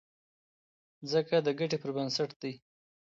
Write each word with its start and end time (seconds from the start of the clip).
ځکه 1.11 1.35
د 1.45 1.47
ګټې 1.59 1.77
پر 1.81 1.89
بنسټ 1.95 2.29
دی. 2.41 2.53